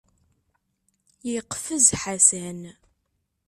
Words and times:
Yeqfez 1.31 1.87
Ḥasan. 2.01 2.61